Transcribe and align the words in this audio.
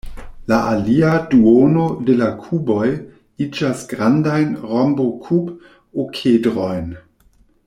La 0.51 0.59
alia 0.69 1.11
duono 1.33 1.83
de 2.07 2.15
la 2.23 2.29
kuboj 2.45 2.89
iĝas 3.47 3.87
grandajn 3.95 4.59
rombokub-okedrojn. 4.65 6.95